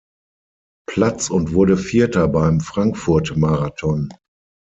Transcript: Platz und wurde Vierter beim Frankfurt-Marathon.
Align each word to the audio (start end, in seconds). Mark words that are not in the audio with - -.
Platz 0.89 1.29
und 1.29 1.53
wurde 1.53 1.77
Vierter 1.77 2.27
beim 2.27 2.59
Frankfurt-Marathon. 2.59 4.09